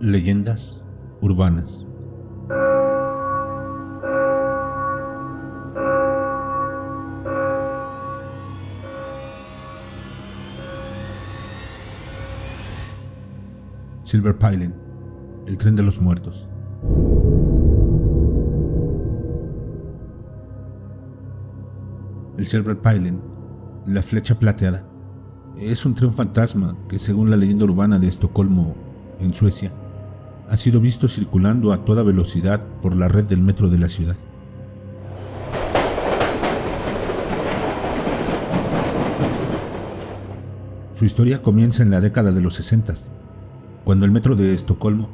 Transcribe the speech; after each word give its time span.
Leyendas 0.00 0.84
urbanas. 1.20 1.88
Silver 14.04 14.38
Piling, 14.38 14.72
el 15.48 15.58
tren 15.58 15.74
de 15.74 15.82
los 15.82 16.00
muertos. 16.00 16.48
El 22.36 22.46
Silver 22.46 22.80
Piling, 22.80 23.20
la 23.86 24.00
flecha 24.02 24.38
plateada, 24.38 24.88
es 25.56 25.84
un 25.84 25.94
tren 25.94 26.12
fantasma 26.12 26.78
que 26.88 27.00
según 27.00 27.32
la 27.32 27.36
leyenda 27.36 27.64
urbana 27.64 27.98
de 27.98 28.06
Estocolmo, 28.06 28.76
en 29.18 29.34
Suecia, 29.34 29.72
ha 30.48 30.56
sido 30.56 30.80
visto 30.80 31.08
circulando 31.08 31.72
a 31.72 31.84
toda 31.84 32.02
velocidad 32.02 32.64
por 32.80 32.96
la 32.96 33.08
red 33.08 33.24
del 33.24 33.40
metro 33.40 33.68
de 33.68 33.78
la 33.78 33.88
ciudad. 33.88 34.16
Su 40.94 41.04
historia 41.04 41.42
comienza 41.42 41.82
en 41.82 41.90
la 41.90 42.00
década 42.00 42.32
de 42.32 42.40
los 42.40 42.54
60, 42.54 42.94
cuando 43.84 44.04
el 44.04 44.10
metro 44.10 44.34
de 44.34 44.54
Estocolmo 44.54 45.10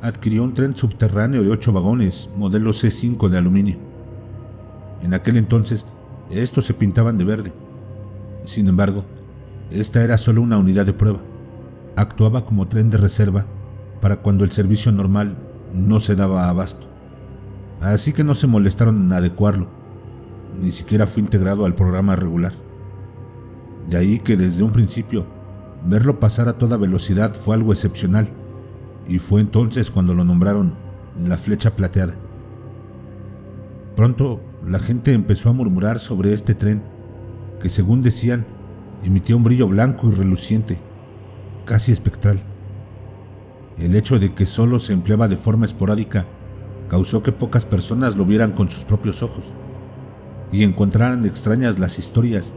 adquirió 0.00 0.44
un 0.44 0.54
tren 0.54 0.76
subterráneo 0.76 1.42
de 1.42 1.50
8 1.50 1.72
vagones 1.72 2.30
modelo 2.36 2.70
C5 2.70 3.28
de 3.28 3.38
aluminio. 3.38 3.78
En 5.02 5.14
aquel 5.14 5.36
entonces, 5.36 5.88
estos 6.30 6.64
se 6.64 6.74
pintaban 6.74 7.18
de 7.18 7.24
verde. 7.24 7.52
Sin 8.42 8.68
embargo, 8.68 9.04
esta 9.70 10.02
era 10.02 10.16
solo 10.16 10.42
una 10.42 10.58
unidad 10.58 10.86
de 10.86 10.92
prueba. 10.92 11.20
Actuaba 11.96 12.46
como 12.46 12.68
tren 12.68 12.88
de 12.88 12.98
reserva 12.98 13.46
para 14.00 14.16
cuando 14.22 14.44
el 14.44 14.50
servicio 14.50 14.92
normal 14.92 15.36
no 15.72 16.00
se 16.00 16.14
daba 16.14 16.48
abasto. 16.48 16.88
Así 17.80 18.12
que 18.12 18.24
no 18.24 18.34
se 18.34 18.46
molestaron 18.46 19.04
en 19.04 19.12
adecuarlo, 19.12 19.68
ni 20.60 20.72
siquiera 20.72 21.06
fue 21.06 21.22
integrado 21.22 21.66
al 21.66 21.74
programa 21.74 22.16
regular. 22.16 22.52
De 23.88 23.96
ahí 23.96 24.18
que 24.18 24.36
desde 24.36 24.64
un 24.64 24.72
principio 24.72 25.26
verlo 25.84 26.18
pasar 26.18 26.48
a 26.48 26.54
toda 26.54 26.76
velocidad 26.76 27.32
fue 27.32 27.54
algo 27.54 27.72
excepcional, 27.72 28.28
y 29.06 29.18
fue 29.18 29.40
entonces 29.40 29.90
cuando 29.90 30.14
lo 30.14 30.24
nombraron 30.24 30.74
la 31.16 31.36
flecha 31.36 31.76
plateada. 31.76 32.14
Pronto 33.94 34.40
la 34.66 34.78
gente 34.78 35.12
empezó 35.12 35.50
a 35.50 35.52
murmurar 35.52 35.98
sobre 35.98 36.32
este 36.32 36.54
tren, 36.54 36.82
que 37.60 37.68
según 37.68 38.02
decían, 38.02 38.46
emitía 39.04 39.36
un 39.36 39.44
brillo 39.44 39.68
blanco 39.68 40.08
y 40.08 40.14
reluciente, 40.14 40.78
casi 41.64 41.92
espectral. 41.92 42.38
El 43.78 43.94
hecho 43.94 44.18
de 44.18 44.30
que 44.30 44.46
solo 44.46 44.78
se 44.78 44.94
empleaba 44.94 45.28
de 45.28 45.36
forma 45.36 45.66
esporádica 45.66 46.26
causó 46.88 47.22
que 47.22 47.32
pocas 47.32 47.66
personas 47.66 48.16
lo 48.16 48.24
vieran 48.24 48.52
con 48.52 48.70
sus 48.70 48.84
propios 48.84 49.22
ojos 49.22 49.54
y 50.50 50.62
encontraran 50.62 51.24
extrañas 51.26 51.78
las 51.78 51.98
historias 51.98 52.54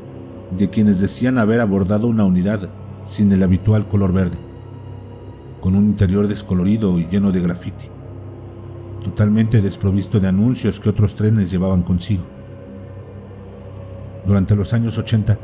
de 0.57 0.69
quienes 0.69 1.01
decían 1.01 1.37
haber 1.37 1.59
abordado 1.59 2.07
una 2.07 2.23
unidad 2.23 2.71
sin 3.03 3.31
el 3.33 3.43
habitual 3.43 3.87
color 3.87 4.13
verde, 4.13 4.37
con 5.59 5.75
un 5.75 5.87
interior 5.87 6.27
descolorido 6.27 6.97
y 6.99 7.07
lleno 7.07 7.33
de 7.33 7.41
grafiti, 7.41 7.87
totalmente 9.03 9.61
desprovisto 9.61 10.21
de 10.21 10.29
anuncios 10.29 10.79
que 10.79 10.89
otros 10.89 11.15
trenes 11.15 11.51
llevaban 11.51 11.83
consigo. 11.83 12.23
Durante 14.25 14.55
los 14.55 14.73
años 14.73 14.97
80, 14.97 15.37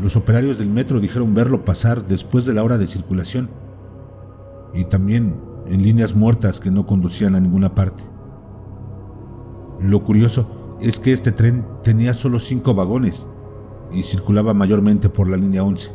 los 0.00 0.16
operarios 0.16 0.58
del 0.58 0.68
metro 0.68 1.00
dijeron 1.00 1.32
verlo 1.32 1.64
pasar 1.64 2.04
después 2.04 2.44
de 2.44 2.52
la 2.52 2.62
hora 2.62 2.76
de 2.76 2.86
circulación 2.86 3.63
y 4.74 4.84
también 4.84 5.40
en 5.66 5.82
líneas 5.82 6.14
muertas 6.14 6.60
que 6.60 6.70
no 6.70 6.86
conducían 6.86 7.34
a 7.34 7.40
ninguna 7.40 7.74
parte. 7.74 8.04
Lo 9.80 10.04
curioso 10.04 10.76
es 10.80 11.00
que 11.00 11.12
este 11.12 11.32
tren 11.32 11.66
tenía 11.82 12.12
solo 12.14 12.38
cinco 12.38 12.74
vagones 12.74 13.28
y 13.92 14.02
circulaba 14.02 14.54
mayormente 14.54 15.08
por 15.08 15.28
la 15.28 15.36
línea 15.36 15.62
11, 15.62 15.92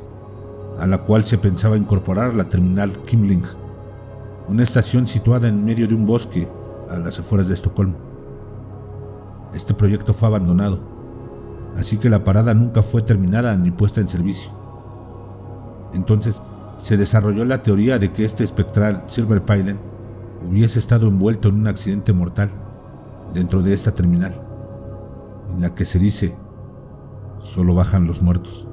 a 0.79 0.87
la 0.87 1.03
cual 1.03 1.23
se 1.23 1.37
pensaba 1.37 1.77
incorporar 1.77 2.33
la 2.33 2.49
terminal 2.49 2.91
Kimling, 3.03 3.43
una 4.47 4.63
estación 4.63 5.05
situada 5.05 5.47
en 5.47 5.63
medio 5.63 5.87
de 5.87 5.95
un 5.95 6.05
bosque 6.05 6.49
a 6.89 6.97
las 6.97 7.19
afueras 7.19 7.47
de 7.47 7.53
Estocolmo. 7.53 7.97
Este 9.53 9.73
proyecto 9.73 10.13
fue 10.13 10.27
abandonado, 10.27 10.79
así 11.75 11.97
que 11.97 12.09
la 12.09 12.23
parada 12.23 12.53
nunca 12.53 12.81
fue 12.81 13.01
terminada 13.01 13.55
ni 13.57 13.71
puesta 13.71 14.01
en 14.01 14.07
servicio. 14.07 14.51
Entonces, 15.93 16.41
se 16.79 16.95
desarrolló 16.95 17.43
la 17.43 17.61
teoría 17.61 17.99
de 17.99 18.11
que 18.11 18.23
este 18.23 18.43
espectral 18.43 19.03
Silver 19.07 19.43
Pilen 19.43 19.79
hubiese 20.41 20.79
estado 20.79 21.07
envuelto 21.07 21.49
en 21.49 21.55
un 21.55 21.67
accidente 21.67 22.13
mortal 22.13 22.49
dentro 23.33 23.61
de 23.61 23.73
esta 23.73 23.91
terminal, 23.91 24.33
en 25.53 25.61
la 25.61 25.75
que 25.75 25.83
se 25.83 25.99
dice 25.99 26.35
solo 27.37 27.75
bajan 27.75 28.07
los 28.07 28.21
muertos. 28.21 28.69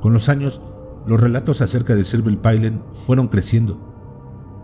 Con 0.00 0.14
los 0.14 0.28
años, 0.28 0.62
los 1.06 1.20
relatos 1.20 1.60
acerca 1.60 1.94
de 1.94 2.04
Silver 2.04 2.40
Pilen 2.40 2.82
fueron 2.92 3.28
creciendo. 3.28 3.78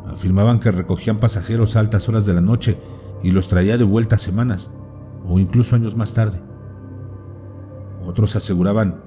Afirmaban 0.06 0.58
que 0.58 0.72
recogían 0.72 1.19
pasajeros 1.19 1.76
a 1.76 1.80
altas 1.80 2.08
horas 2.08 2.26
de 2.26 2.34
la 2.34 2.40
noche 2.40 2.78
y 3.22 3.30
los 3.30 3.48
traía 3.48 3.78
de 3.78 3.84
vuelta 3.84 4.19
semanas 4.19 4.72
o 5.24 5.38
incluso 5.38 5.76
años 5.76 5.96
más 5.96 6.14
tarde. 6.14 6.42
Otros 8.04 8.36
aseguraban 8.36 9.04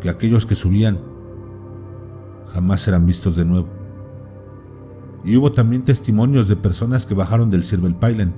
que 0.00 0.10
aquellos 0.10 0.44
que 0.44 0.54
subían 0.54 1.13
jamás 2.46 2.80
serán 2.80 3.06
vistos 3.06 3.36
de 3.36 3.44
nuevo. 3.44 3.68
Y 5.24 5.36
hubo 5.36 5.52
también 5.52 5.84
testimonios 5.84 6.48
de 6.48 6.56
personas 6.56 7.06
que 7.06 7.14
bajaron 7.14 7.50
del 7.50 7.64
Silver 7.64 7.98
Pilen, 7.98 8.34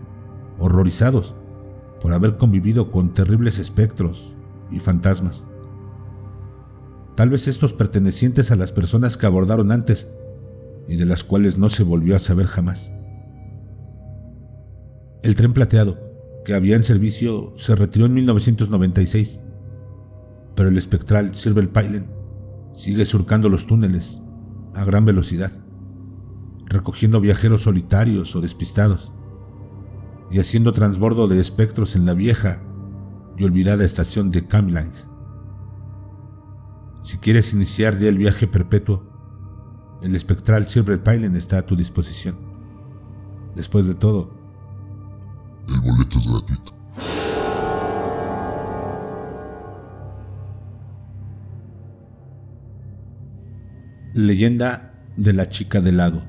horrorizados 0.59 1.37
por 2.01 2.13
haber 2.13 2.37
convivido 2.37 2.91
con 2.91 3.13
terribles 3.13 3.59
espectros 3.59 4.37
y 4.71 4.81
fantasmas. 4.81 5.51
Tal 7.17 7.31
vez 7.31 7.49
estos 7.49 7.73
pertenecientes 7.73 8.53
a 8.53 8.57
las 8.57 8.73
personas 8.73 9.17
que 9.17 9.27
abordaron 9.27 9.73
antes 9.73 10.17
y 10.87 10.97
de 10.97 11.07
las 11.07 11.25
cuales 11.25 11.59
no 11.59 11.69
se 11.69 11.83
volvió 11.83 12.15
a 12.15 12.21
saber 12.21 12.47
jamás. 12.47 12.93
El 15.23 15.35
tren 15.35 15.53
plateado, 15.53 15.99
que 16.45 16.55
había 16.55 16.77
en 16.77 16.85
servicio, 16.85 17.53
se 17.57 17.75
retiró 17.75 18.07
en 18.07 18.15
1996, 18.15 19.41
pero 20.55 20.69
el 20.69 20.79
espectral 20.79 21.35
Silver 21.35 21.69
Pilen 21.71 22.16
sigue 22.77 23.07
surcando 23.07 23.49
los 23.49 23.67
túneles 23.67 24.21
a 24.75 24.85
gran 24.85 25.07
velocidad, 25.07 25.51
recogiendo 26.67 27.21
viajeros 27.21 27.63
solitarios 27.63 28.37
o 28.37 28.43
despistados 28.43 29.15
y 30.31 30.39
haciendo 30.41 30.75
transbordo 30.75 31.27
de 31.27 31.41
espectros 31.41 31.97
en 31.97 32.05
la 32.05 32.13
vieja 32.13 32.63
y 33.39 33.45
olvidada 33.45 33.83
estación 33.83 34.31
de 34.31 34.47
Kamlang. 34.47 34.93
Si 37.01 37.17
quieres 37.17 37.55
iniciar 37.55 37.99
ya 37.99 38.09
el 38.09 38.19
viaje 38.19 38.47
perpetuo, 38.47 39.07
el 40.03 40.15
espectral 40.15 40.67
Silver 40.67 41.03
Pilen 41.03 41.35
está 41.35 41.59
a 41.59 41.67
tu 41.67 41.77
disposición. 41.77 42.39
Después 43.55 43.87
de 43.87 43.95
todo, 43.95 44.35
el 45.73 45.81
boleto 45.81 46.19
es 46.19 46.27
gratuito. 46.29 46.76
Leyenda 54.17 54.95
de 55.19 55.35
la 55.35 55.47
chica 55.47 55.83
del 55.83 55.99
lago. 55.99 56.23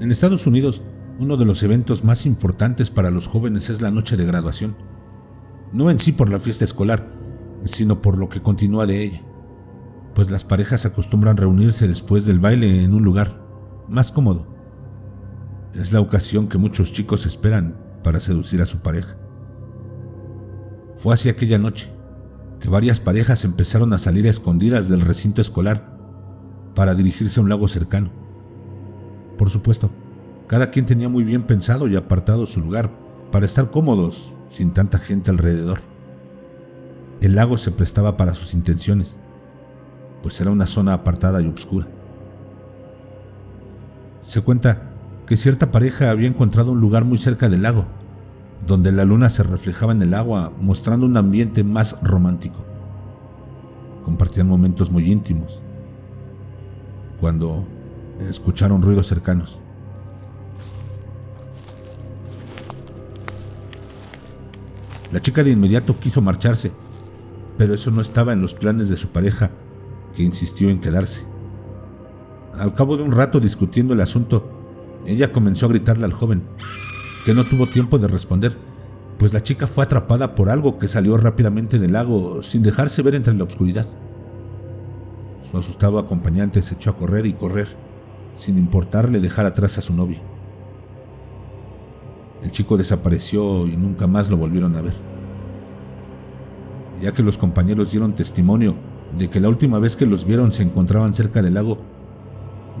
En 0.00 0.10
Estados 0.10 0.46
Unidos, 0.46 0.84
uno 1.18 1.36
de 1.36 1.44
los 1.44 1.62
eventos 1.62 2.02
más 2.02 2.24
importantes 2.24 2.88
para 2.88 3.10
los 3.10 3.26
jóvenes 3.26 3.68
es 3.68 3.82
la 3.82 3.90
noche 3.90 4.16
de 4.16 4.24
graduación. 4.24 4.74
No 5.74 5.90
en 5.90 5.98
sí 5.98 6.12
por 6.12 6.30
la 6.30 6.38
fiesta 6.38 6.64
escolar, 6.64 7.06
sino 7.62 8.00
por 8.00 8.16
lo 8.16 8.30
que 8.30 8.40
continúa 8.40 8.86
de 8.86 9.04
ella, 9.04 9.20
pues 10.14 10.30
las 10.30 10.44
parejas 10.44 10.86
acostumbran 10.86 11.36
reunirse 11.36 11.86
después 11.86 12.24
del 12.24 12.40
baile 12.40 12.84
en 12.84 12.94
un 12.94 13.04
lugar 13.04 13.28
más 13.86 14.12
cómodo. 14.12 14.56
Es 15.74 15.92
la 15.92 16.00
ocasión 16.00 16.48
que 16.48 16.56
muchos 16.56 16.90
chicos 16.90 17.26
esperan 17.26 17.78
para 18.02 18.18
seducir 18.18 18.62
a 18.62 18.66
su 18.66 18.78
pareja. 18.78 19.18
Fue 20.98 21.14
así 21.14 21.28
aquella 21.28 21.58
noche 21.58 21.88
que 22.60 22.68
varias 22.68 22.98
parejas 22.98 23.44
empezaron 23.44 23.92
a 23.92 23.98
salir 23.98 24.26
escondidas 24.26 24.88
del 24.88 25.00
recinto 25.00 25.40
escolar 25.40 25.96
para 26.74 26.96
dirigirse 26.96 27.38
a 27.38 27.44
un 27.44 27.48
lago 27.48 27.68
cercano. 27.68 28.10
Por 29.38 29.48
supuesto, 29.48 29.90
cada 30.48 30.70
quien 30.70 30.86
tenía 30.86 31.08
muy 31.08 31.22
bien 31.22 31.44
pensado 31.44 31.86
y 31.86 31.94
apartado 31.94 32.46
su 32.46 32.60
lugar 32.60 32.90
para 33.30 33.46
estar 33.46 33.70
cómodos 33.70 34.38
sin 34.48 34.72
tanta 34.72 34.98
gente 34.98 35.30
alrededor. 35.30 35.78
El 37.20 37.36
lago 37.36 37.58
se 37.58 37.70
prestaba 37.70 38.16
para 38.16 38.34
sus 38.34 38.54
intenciones, 38.54 39.20
pues 40.20 40.40
era 40.40 40.50
una 40.50 40.66
zona 40.66 40.94
apartada 40.94 41.40
y 41.40 41.46
oscura. 41.46 41.86
Se 44.20 44.40
cuenta 44.40 44.90
que 45.26 45.36
cierta 45.36 45.70
pareja 45.70 46.10
había 46.10 46.26
encontrado 46.26 46.72
un 46.72 46.80
lugar 46.80 47.04
muy 47.04 47.18
cerca 47.18 47.48
del 47.48 47.62
lago 47.62 47.86
donde 48.66 48.92
la 48.92 49.04
luna 49.04 49.28
se 49.28 49.42
reflejaba 49.42 49.92
en 49.92 50.02
el 50.02 50.14
agua 50.14 50.52
mostrando 50.60 51.06
un 51.06 51.16
ambiente 51.16 51.64
más 51.64 52.02
romántico. 52.02 52.66
compartían 54.04 54.48
momentos 54.48 54.90
muy 54.90 55.10
íntimos, 55.10 55.62
cuando 57.20 57.68
escucharon 58.20 58.80
ruidos 58.80 59.06
cercanos. 59.06 59.62
La 65.12 65.20
chica 65.20 65.42
de 65.42 65.50
inmediato 65.50 65.98
quiso 65.98 66.20
marcharse, 66.20 66.72
pero 67.56 67.74
eso 67.74 67.90
no 67.90 68.00
estaba 68.00 68.32
en 68.32 68.40
los 68.40 68.54
planes 68.54 68.88
de 68.88 68.96
su 68.96 69.08
pareja, 69.08 69.50
que 70.14 70.22
insistió 70.22 70.68
en 70.68 70.80
quedarse. 70.80 71.26
Al 72.58 72.74
cabo 72.74 72.96
de 72.96 73.02
un 73.02 73.12
rato 73.12 73.40
discutiendo 73.40 73.94
el 73.94 74.00
asunto, 74.00 74.50
ella 75.06 75.32
comenzó 75.32 75.66
a 75.66 75.70
gritarle 75.70 76.04
al 76.04 76.12
joven, 76.12 76.42
que 77.24 77.34
no 77.34 77.46
tuvo 77.46 77.68
tiempo 77.68 77.98
de 77.98 78.08
responder, 78.08 78.56
pues 79.18 79.32
la 79.32 79.42
chica 79.42 79.66
fue 79.66 79.84
atrapada 79.84 80.34
por 80.34 80.48
algo 80.48 80.78
que 80.78 80.88
salió 80.88 81.16
rápidamente 81.16 81.78
del 81.78 81.92
lago 81.92 82.42
sin 82.42 82.62
dejarse 82.62 83.02
ver 83.02 83.14
entre 83.14 83.34
la 83.34 83.44
oscuridad. 83.44 83.86
Su 85.42 85.58
asustado 85.58 85.98
acompañante 85.98 86.62
se 86.62 86.74
echó 86.74 86.90
a 86.90 86.96
correr 86.96 87.26
y 87.26 87.32
correr, 87.32 87.68
sin 88.34 88.58
importarle 88.58 89.20
dejar 89.20 89.46
atrás 89.46 89.78
a 89.78 89.80
su 89.80 89.94
novia. 89.94 90.20
El 92.42 92.52
chico 92.52 92.76
desapareció 92.76 93.66
y 93.66 93.76
nunca 93.76 94.06
más 94.06 94.30
lo 94.30 94.36
volvieron 94.36 94.76
a 94.76 94.82
ver. 94.82 94.94
Ya 97.02 97.12
que 97.12 97.22
los 97.22 97.38
compañeros 97.38 97.90
dieron 97.90 98.14
testimonio 98.14 98.76
de 99.16 99.28
que 99.28 99.40
la 99.40 99.48
última 99.48 99.78
vez 99.78 99.96
que 99.96 100.06
los 100.06 100.24
vieron 100.24 100.52
se 100.52 100.62
encontraban 100.62 101.14
cerca 101.14 101.42
del 101.42 101.54
lago, 101.54 101.78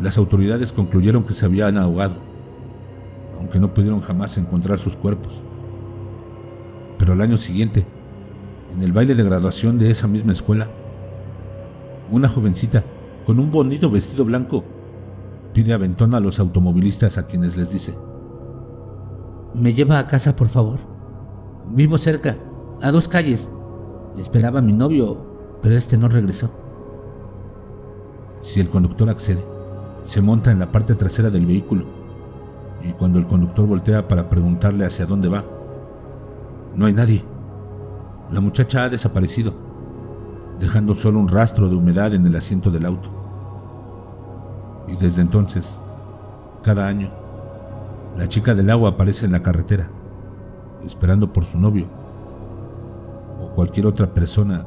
las 0.00 0.18
autoridades 0.18 0.72
concluyeron 0.72 1.24
que 1.24 1.32
se 1.32 1.46
habían 1.46 1.76
ahogado, 1.76 2.27
aunque 3.36 3.60
no 3.60 3.74
pudieron 3.74 4.00
jamás 4.00 4.38
encontrar 4.38 4.78
sus 4.78 4.96
cuerpos. 4.96 5.44
Pero 6.98 7.12
al 7.12 7.20
año 7.20 7.36
siguiente, 7.36 7.86
en 8.70 8.82
el 8.82 8.92
baile 8.92 9.14
de 9.14 9.24
graduación 9.24 9.78
de 9.78 9.90
esa 9.90 10.08
misma 10.08 10.32
escuela, 10.32 10.68
una 12.10 12.28
jovencita 12.28 12.84
con 13.24 13.38
un 13.38 13.50
bonito 13.50 13.90
vestido 13.90 14.24
blanco 14.24 14.64
pide 15.52 15.72
aventón 15.72 16.14
a 16.14 16.20
los 16.20 16.40
automovilistas 16.40 17.18
a 17.18 17.26
quienes 17.26 17.56
les 17.56 17.72
dice, 17.72 17.94
me 19.54 19.72
lleva 19.72 19.98
a 19.98 20.06
casa, 20.06 20.36
por 20.36 20.48
favor. 20.48 20.78
Vivo 21.70 21.98
cerca, 21.98 22.36
a 22.80 22.90
dos 22.90 23.08
calles. 23.08 23.50
Esperaba 24.16 24.60
a 24.60 24.62
mi 24.62 24.72
novio, 24.72 25.58
pero 25.62 25.76
este 25.76 25.98
no 25.98 26.08
regresó. 26.08 26.50
Si 28.40 28.60
el 28.60 28.68
conductor 28.68 29.08
accede, 29.08 29.44
se 30.02 30.22
monta 30.22 30.50
en 30.50 30.58
la 30.58 30.70
parte 30.70 30.94
trasera 30.94 31.30
del 31.30 31.46
vehículo 31.46 31.97
y 32.80 32.92
cuando 32.92 33.18
el 33.18 33.26
conductor 33.26 33.66
voltea 33.66 34.06
para 34.06 34.28
preguntarle 34.28 34.84
hacia 34.84 35.06
dónde 35.06 35.28
va, 35.28 35.44
no 36.74 36.86
hay 36.86 36.92
nadie. 36.92 37.24
La 38.30 38.40
muchacha 38.40 38.84
ha 38.84 38.88
desaparecido, 38.88 39.54
dejando 40.60 40.94
solo 40.94 41.18
un 41.18 41.28
rastro 41.28 41.68
de 41.68 41.76
humedad 41.76 42.14
en 42.14 42.26
el 42.26 42.36
asiento 42.36 42.70
del 42.70 42.86
auto. 42.86 43.10
Y 44.86 44.96
desde 44.96 45.22
entonces, 45.22 45.82
cada 46.62 46.86
año, 46.86 47.12
la 48.16 48.28
chica 48.28 48.54
del 48.54 48.70
agua 48.70 48.90
aparece 48.90 49.26
en 49.26 49.32
la 49.32 49.42
carretera, 49.42 49.90
esperando 50.84 51.32
por 51.32 51.44
su 51.44 51.58
novio 51.58 51.88
o 53.40 53.52
cualquier 53.52 53.86
otra 53.86 54.12
persona 54.12 54.66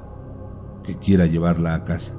que 0.84 0.96
quiera 0.96 1.26
llevarla 1.26 1.76
a 1.76 1.84
casa. 1.84 2.16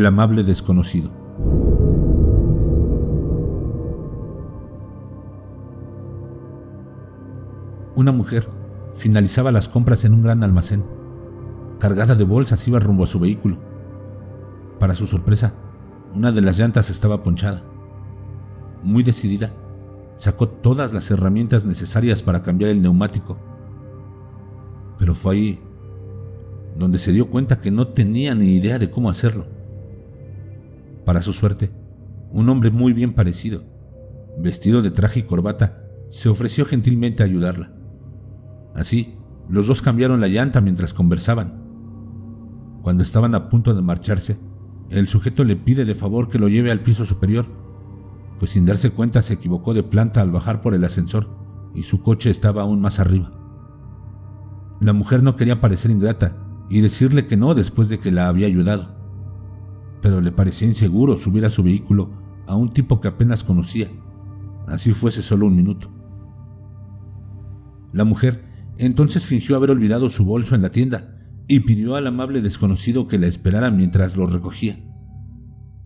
El 0.00 0.06
amable 0.06 0.44
desconocido. 0.44 1.10
Una 7.96 8.10
mujer 8.10 8.48
finalizaba 8.94 9.52
las 9.52 9.68
compras 9.68 10.06
en 10.06 10.14
un 10.14 10.22
gran 10.22 10.42
almacén. 10.42 10.86
Cargada 11.78 12.14
de 12.14 12.24
bolsas 12.24 12.66
iba 12.66 12.80
rumbo 12.80 13.04
a 13.04 13.06
su 13.06 13.20
vehículo. 13.20 13.58
Para 14.78 14.94
su 14.94 15.06
sorpresa, 15.06 15.52
una 16.14 16.32
de 16.32 16.40
las 16.40 16.58
llantas 16.58 16.88
estaba 16.88 17.22
ponchada. 17.22 17.62
Muy 18.82 19.02
decidida, 19.02 19.52
sacó 20.16 20.48
todas 20.48 20.94
las 20.94 21.10
herramientas 21.10 21.66
necesarias 21.66 22.22
para 22.22 22.42
cambiar 22.42 22.70
el 22.70 22.80
neumático. 22.80 23.38
Pero 24.96 25.14
fue 25.14 25.34
ahí 25.34 25.62
donde 26.74 26.98
se 26.98 27.12
dio 27.12 27.28
cuenta 27.28 27.60
que 27.60 27.70
no 27.70 27.88
tenía 27.88 28.34
ni 28.34 28.54
idea 28.54 28.78
de 28.78 28.90
cómo 28.90 29.10
hacerlo. 29.10 29.59
Para 31.10 31.22
su 31.22 31.32
suerte, 31.32 31.72
un 32.30 32.48
hombre 32.50 32.70
muy 32.70 32.92
bien 32.92 33.14
parecido, 33.14 33.64
vestido 34.38 34.80
de 34.80 34.92
traje 34.92 35.18
y 35.18 35.22
corbata, 35.24 35.82
se 36.08 36.28
ofreció 36.28 36.64
gentilmente 36.64 37.24
a 37.24 37.26
ayudarla. 37.26 37.72
Así, 38.76 39.16
los 39.48 39.66
dos 39.66 39.82
cambiaron 39.82 40.20
la 40.20 40.28
llanta 40.28 40.60
mientras 40.60 40.94
conversaban. 40.94 41.64
Cuando 42.82 43.02
estaban 43.02 43.34
a 43.34 43.48
punto 43.48 43.74
de 43.74 43.82
marcharse, 43.82 44.38
el 44.88 45.08
sujeto 45.08 45.42
le 45.42 45.56
pide 45.56 45.84
de 45.84 45.96
favor 45.96 46.28
que 46.28 46.38
lo 46.38 46.48
lleve 46.48 46.70
al 46.70 46.84
piso 46.84 47.04
superior, 47.04 47.44
pues 48.38 48.52
sin 48.52 48.64
darse 48.64 48.92
cuenta 48.92 49.20
se 49.20 49.34
equivocó 49.34 49.74
de 49.74 49.82
planta 49.82 50.20
al 50.20 50.30
bajar 50.30 50.62
por 50.62 50.74
el 50.74 50.84
ascensor 50.84 51.26
y 51.74 51.82
su 51.82 52.02
coche 52.04 52.30
estaba 52.30 52.62
aún 52.62 52.80
más 52.80 53.00
arriba. 53.00 53.32
La 54.80 54.92
mujer 54.92 55.24
no 55.24 55.34
quería 55.34 55.60
parecer 55.60 55.90
ingrata 55.90 56.36
y 56.68 56.82
decirle 56.82 57.26
que 57.26 57.36
no 57.36 57.56
después 57.56 57.88
de 57.88 57.98
que 57.98 58.12
la 58.12 58.28
había 58.28 58.46
ayudado, 58.46 58.99
pero 60.02 60.20
le 60.20 60.32
parecía 60.32 60.68
inseguro 60.68 61.16
subir 61.16 61.44
a 61.44 61.50
su 61.50 61.62
vehículo 61.62 62.10
a 62.46 62.56
un 62.56 62.68
tipo 62.68 63.00
que 63.00 63.08
apenas 63.08 63.44
conocía, 63.44 63.88
así 64.66 64.92
fuese 64.92 65.22
solo 65.22 65.46
un 65.46 65.56
minuto. 65.56 65.92
La 67.92 68.04
mujer 68.04 68.44
entonces 68.78 69.26
fingió 69.26 69.56
haber 69.56 69.70
olvidado 69.70 70.08
su 70.08 70.24
bolso 70.24 70.54
en 70.54 70.62
la 70.62 70.70
tienda 70.70 71.16
y 71.48 71.60
pidió 71.60 71.96
al 71.96 72.06
amable 72.06 72.40
desconocido 72.40 73.06
que 73.08 73.18
la 73.18 73.26
esperara 73.26 73.70
mientras 73.70 74.16
lo 74.16 74.26
recogía. 74.26 74.78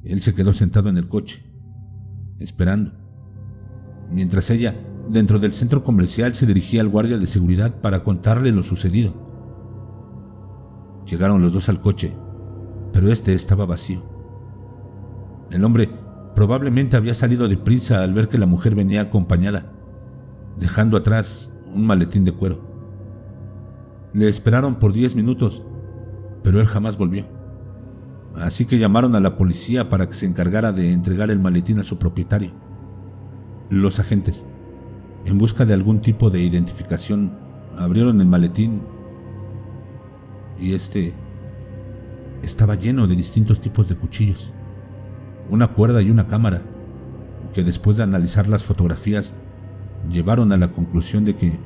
Él 0.03 0.21
se 0.21 0.35
quedó 0.35 0.53
sentado 0.53 0.91
en 0.91 0.99
el 0.99 1.09
coche, 1.09 1.51
esperando, 2.39 2.93
mientras 4.11 4.51
ella, 4.51 4.79
dentro 5.09 5.39
del 5.39 5.53
centro 5.53 5.83
comercial, 5.83 6.35
se 6.35 6.47
dirigía 6.47 6.83
al 6.83 6.89
guardia 6.89 7.17
de 7.17 7.27
seguridad 7.27 7.81
para 7.81 8.05
contarle 8.05 8.53
lo 8.53 8.63
sucedido. 8.63 9.25
Llegaron 11.07 11.41
los 11.41 11.55
dos 11.55 11.69
al 11.69 11.81
coche, 11.81 12.15
pero 12.95 13.11
este 13.11 13.35
estaba 13.35 13.67
vacío. 13.67 14.01
El 15.51 15.65
hombre 15.65 15.91
probablemente 16.37 16.97
había 16.97 17.13
salido 17.13 17.49
de 17.49 17.57
prisa 17.57 18.05
al 18.05 18.15
ver 18.15 18.29
que 18.29 18.39
la 18.39 18.47
mujer 18.47 18.77
venía 18.77 19.03
acompañada, 19.03 19.73
dejando 20.57 20.97
atrás 20.97 21.55
un 21.67 21.87
maletín 21.87 22.25
de 22.25 22.31
cuero. 22.31 22.73
Le 24.13 24.29
esperaron 24.29 24.77
por 24.77 24.93
10 24.93 25.17
minutos, 25.17 25.67
pero 26.45 26.61
él 26.61 26.67
jamás 26.67 26.97
volvió. 26.97 27.27
Así 28.37 28.65
que 28.65 28.79
llamaron 28.79 29.17
a 29.17 29.21
la 29.21 29.37
policía 29.37 29.89
para 29.89 30.09
que 30.09 30.15
se 30.15 30.27
encargara 30.27 30.73
de 30.73 30.93
entregar 30.93 31.31
el 31.31 31.41
maletín 31.41 31.81
a 31.81 31.85
su 31.85 31.99
propietario. 31.99 32.53
Los 33.71 33.99
agentes, 33.99 34.47
en 35.25 35.37
busca 35.37 35.65
de 35.65 35.75
algún 35.75 36.01
tipo 36.01 36.31
de 36.31 36.43
identificación, 36.43 37.37
abrieron 37.77 38.21
el 38.21 38.29
maletín 38.29 38.85
y 40.61 40.75
este 40.75 41.24
estaba 42.45 42.75
lleno 42.75 43.07
de 43.07 43.17
distintos 43.17 43.61
tipos 43.61 43.89
de 43.89 43.97
cuchillos, 43.97 44.53
una 45.49 45.69
cuerda 45.69 46.03
y 46.03 46.11
una 46.11 46.27
cámara, 46.27 46.63
que 47.53 47.63
después 47.63 47.97
de 47.97 48.03
analizar 48.03 48.49
las 48.49 48.65
fotografías 48.65 49.35
llevaron 50.11 50.53
a 50.53 50.57
la 50.57 50.73
conclusión 50.73 51.25
de 51.25 51.37
que 51.37 51.59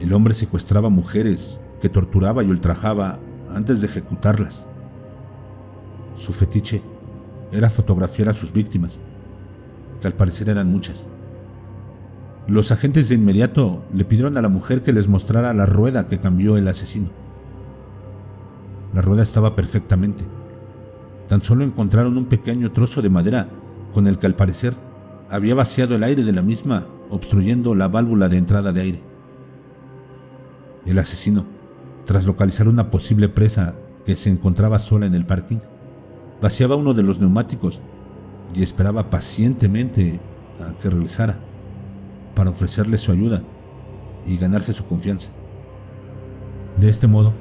el 0.00 0.12
hombre 0.12 0.34
secuestraba 0.34 0.88
mujeres 0.88 1.60
que 1.80 1.88
torturaba 1.88 2.42
y 2.42 2.48
ultrajaba 2.48 3.20
antes 3.54 3.80
de 3.80 3.86
ejecutarlas. 3.86 4.68
Su 6.14 6.32
fetiche 6.32 6.82
era 7.52 7.70
fotografiar 7.70 8.28
a 8.28 8.34
sus 8.34 8.52
víctimas, 8.52 9.00
que 10.00 10.06
al 10.06 10.14
parecer 10.14 10.48
eran 10.48 10.70
muchas. 10.70 11.08
Los 12.46 12.72
agentes 12.72 13.08
de 13.08 13.14
inmediato 13.14 13.84
le 13.92 14.04
pidieron 14.04 14.36
a 14.36 14.42
la 14.42 14.48
mujer 14.48 14.82
que 14.82 14.92
les 14.92 15.08
mostrara 15.08 15.54
la 15.54 15.66
rueda 15.66 16.06
que 16.06 16.20
cambió 16.20 16.56
el 16.56 16.68
asesino. 16.68 17.23
La 18.94 19.02
rueda 19.02 19.24
estaba 19.24 19.56
perfectamente. 19.56 20.24
Tan 21.26 21.42
solo 21.42 21.64
encontraron 21.64 22.16
un 22.16 22.26
pequeño 22.26 22.70
trozo 22.70 23.02
de 23.02 23.10
madera 23.10 23.48
con 23.92 24.06
el 24.06 24.18
que 24.18 24.26
al 24.26 24.36
parecer 24.36 24.72
había 25.28 25.56
vaciado 25.56 25.96
el 25.96 26.04
aire 26.04 26.22
de 26.22 26.32
la 26.32 26.42
misma, 26.42 26.86
obstruyendo 27.10 27.74
la 27.74 27.88
válvula 27.88 28.28
de 28.28 28.38
entrada 28.38 28.72
de 28.72 28.80
aire. 28.80 29.02
El 30.86 30.98
asesino, 30.98 31.46
tras 32.04 32.26
localizar 32.26 32.68
una 32.68 32.90
posible 32.90 33.28
presa 33.28 33.74
que 34.04 34.14
se 34.14 34.30
encontraba 34.30 34.78
sola 34.78 35.06
en 35.06 35.14
el 35.14 35.26
parking, 35.26 35.58
vaciaba 36.40 36.76
uno 36.76 36.94
de 36.94 37.02
los 37.02 37.20
neumáticos 37.20 37.82
y 38.54 38.62
esperaba 38.62 39.10
pacientemente 39.10 40.20
a 40.60 40.74
que 40.78 40.90
regresara 40.90 41.40
para 42.36 42.50
ofrecerle 42.50 42.98
su 42.98 43.10
ayuda 43.10 43.42
y 44.24 44.36
ganarse 44.36 44.72
su 44.72 44.86
confianza. 44.86 45.30
De 46.78 46.88
este 46.88 47.06
modo, 47.06 47.34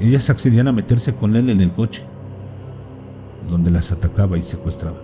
ellas 0.00 0.30
accedían 0.30 0.66
a 0.68 0.72
meterse 0.72 1.14
con 1.14 1.36
él 1.36 1.50
en 1.50 1.60
el 1.60 1.72
coche, 1.72 2.04
donde 3.48 3.70
las 3.70 3.92
atacaba 3.92 4.38
y 4.38 4.42
secuestraba. 4.42 5.02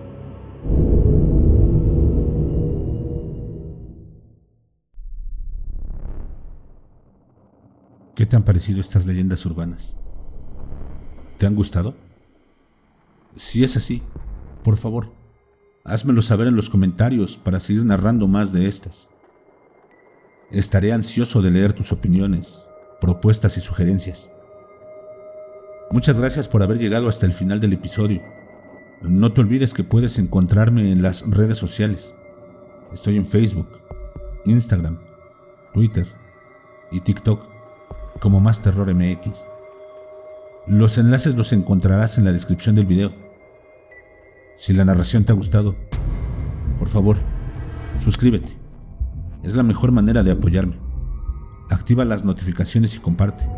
¿Qué 8.15 8.25
te 8.25 8.35
han 8.35 8.43
parecido 8.43 8.81
estas 8.81 9.05
leyendas 9.05 9.45
urbanas? 9.45 9.97
¿Te 11.37 11.45
han 11.45 11.53
gustado? 11.55 11.95
Si 13.35 13.63
es 13.63 13.77
así, 13.77 14.01
por 14.63 14.75
favor, 14.77 15.13
házmelo 15.83 16.23
saber 16.23 16.47
en 16.47 16.55
los 16.55 16.71
comentarios 16.71 17.37
para 17.37 17.59
seguir 17.59 17.85
narrando 17.85 18.27
más 18.27 18.53
de 18.53 18.67
estas. 18.67 19.11
Estaré 20.49 20.93
ansioso 20.93 21.43
de 21.43 21.51
leer 21.51 21.73
tus 21.73 21.91
opiniones, 21.91 22.67
propuestas 22.99 23.57
y 23.57 23.61
sugerencias. 23.61 24.31
Muchas 25.89 26.19
gracias 26.19 26.49
por 26.49 26.61
haber 26.63 26.79
llegado 26.79 27.07
hasta 27.07 27.25
el 27.25 27.31
final 27.31 27.61
del 27.61 27.71
episodio. 27.71 28.21
No 29.01 29.31
te 29.31 29.39
olvides 29.39 29.73
que 29.73 29.85
puedes 29.85 30.19
encontrarme 30.19 30.91
en 30.91 31.01
las 31.01 31.31
redes 31.31 31.57
sociales. 31.57 32.15
Estoy 32.91 33.15
en 33.15 33.25
Facebook, 33.25 33.69
Instagram, 34.43 34.99
Twitter 35.73 36.05
y 36.91 36.99
TikTok 36.99 37.41
como 38.19 38.41
Más 38.41 38.61
Terror 38.61 38.93
MX. 38.93 39.45
Los 40.67 40.97
enlaces 40.97 41.37
los 41.37 41.53
encontrarás 41.53 42.17
en 42.17 42.25
la 42.25 42.33
descripción 42.33 42.75
del 42.75 42.85
video. 42.85 43.13
Si 44.57 44.73
la 44.73 44.83
narración 44.83 45.23
te 45.23 45.31
ha 45.31 45.35
gustado, 45.35 45.77
por 46.79 46.89
favor, 46.89 47.15
suscríbete. 47.95 48.57
Es 49.41 49.55
la 49.55 49.63
mejor 49.63 49.93
manera 49.93 50.21
de 50.21 50.31
apoyarme. 50.31 50.77
Activa 51.69 52.03
las 52.03 52.25
notificaciones 52.25 52.93
y 52.97 52.99
comparte. 52.99 53.49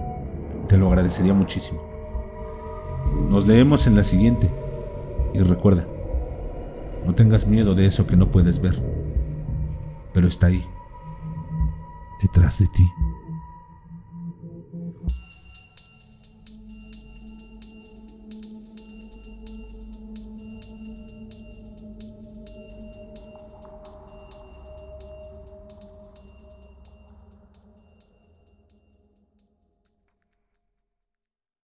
Te 0.68 0.78
lo 0.78 0.90
agradecería 0.90 1.34
muchísimo. 1.34 1.89
Nos 3.30 3.48
leemos 3.48 3.88
en 3.88 3.96
la 3.96 4.04
siguiente. 4.04 4.50
Y 5.34 5.42
recuerda, 5.42 5.86
no 7.06 7.14
tengas 7.16 7.48
miedo 7.48 7.76
de 7.76 7.86
eso 7.86 8.08
que 8.08 8.18
no 8.18 8.32
puedes 8.32 8.62
ver, 8.62 8.74
pero 10.14 10.28
está 10.28 10.48
ahí, 10.48 10.64
detrás 12.22 12.60
de 12.60 12.68
ti. 12.68 12.84